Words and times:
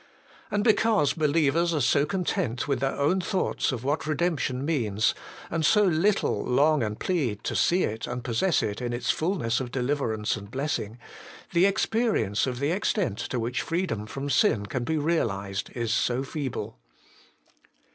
And 0.49 0.63
because 0.63 1.13
believers 1.13 1.75
are 1.75 1.79
so 1.79 2.07
content 2.07 2.67
with 2.67 2.79
their 2.79 2.95
own 2.95 3.21
thoughts 3.21 3.71
of 3.71 3.83
what 3.83 4.07
redemption 4.07 4.65
means, 4.65 5.13
and 5.51 5.63
so 5.63 5.83
little 5.83 6.43
long 6.43 6.81
and 6.81 6.99
plead 6.99 7.43
to 7.43 7.55
see 7.55 7.83
it 7.83 8.07
and 8.07 8.23
possess 8.23 8.63
it 8.63 8.81
in 8.81 8.93
its 8.93 9.11
fulness 9.11 9.59
of 9.59 9.69
deliverance 9.69 10.35
and 10.35 10.49
blessing, 10.49 10.97
the 11.53 11.67
experience 11.67 12.47
of 12.47 12.57
the 12.57 12.71
extent 12.71 13.19
to 13.19 13.39
which 13.39 13.59
the 13.61 13.67
freedom 13.67 14.07
from 14.07 14.27
sin 14.31 14.65
can 14.65 14.83
be 14.85 14.97
realized 14.97 15.69
is 15.75 15.93
so 15.93 16.23
feeble. 16.23 16.79